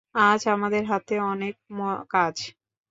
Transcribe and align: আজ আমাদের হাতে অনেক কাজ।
আজ 0.21 0.41
আমাদের 0.47 0.83
হাতে 0.91 1.15
অনেক 1.31 1.53
কাজ। 2.13 2.35